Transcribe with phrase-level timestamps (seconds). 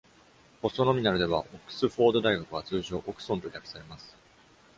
[0.63, 4.17] ポストノミナルでは、「オックスフォード大学」は通常「オクソン」と略されます。